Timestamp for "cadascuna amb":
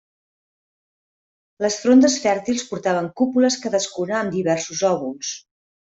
3.67-4.37